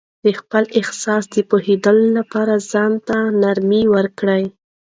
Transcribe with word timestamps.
د 0.23 0.27
خپل 0.39 0.63
احساس 0.79 1.23
د 1.35 1.37
پوهېدو 1.49 1.95
لپاره 2.17 2.53
ځان 2.71 2.93
ته 3.07 3.17
نمرې 3.41 3.81
ورکړئ. 3.95 4.43